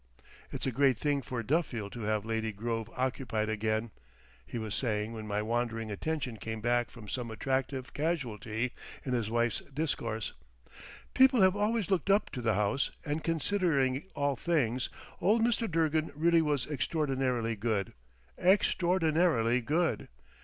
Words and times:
"It's 0.51 0.65
a 0.65 0.71
great 0.71 0.97
thing 0.97 1.21
for 1.21 1.43
Duffield 1.43 1.91
to 1.91 1.99
have 2.01 2.25
Lady 2.25 2.51
Grove 2.51 2.89
occupied 2.97 3.49
again," 3.49 3.91
he 4.47 4.57
was 4.57 4.73
saying 4.73 5.13
when 5.13 5.27
my 5.27 5.43
wandering 5.43 5.91
attention 5.91 6.37
came 6.37 6.59
back 6.59 6.89
from 6.89 7.07
some 7.07 7.29
attractive 7.29 7.93
casualty 7.93 8.71
in 9.05 9.13
his 9.13 9.29
wife's 9.29 9.59
discourse. 9.59 10.33
"People 11.13 11.41
have 11.41 11.55
always 11.55 11.91
looked 11.91 12.09
up 12.09 12.31
to 12.31 12.41
the 12.41 12.55
house 12.55 12.89
and 13.05 13.23
considering 13.23 14.03
all 14.15 14.35
things, 14.35 14.89
old 15.19 15.43
Mr. 15.43 15.69
Durgan 15.69 16.11
really 16.15 16.41
was 16.41 16.65
extraordinarily 16.65 17.55
good—extraordinarily 17.55 19.61
good. 19.61 20.07